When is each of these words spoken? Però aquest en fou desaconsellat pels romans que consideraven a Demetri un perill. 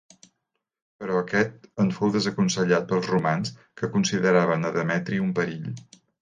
Però 1.01 1.17
aquest 1.19 1.67
en 1.83 1.91
fou 1.97 2.13
desaconsellat 2.15 2.87
pels 2.93 3.11
romans 3.11 3.53
que 3.83 3.91
consideraven 3.97 4.67
a 4.71 4.73
Demetri 4.79 5.21
un 5.27 5.31
perill. 5.43 5.71